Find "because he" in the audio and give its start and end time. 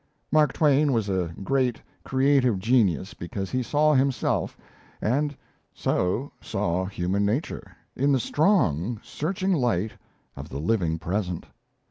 3.13-3.61